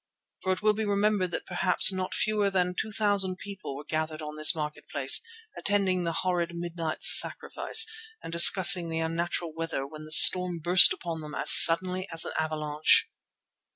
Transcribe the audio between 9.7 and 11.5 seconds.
when the storm burst upon them